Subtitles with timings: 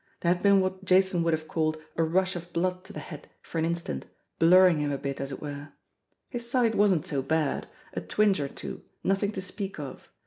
[0.21, 2.99] There had been what Jason would have call :d a rush of blood to the
[2.99, 4.07] head for an instant,
[4.39, 5.73] blurring him a bit, as it were.
[6.27, 10.09] His side wasn't so bad a twinge or two nothing to speak of.